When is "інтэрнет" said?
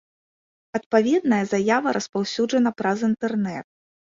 3.13-3.65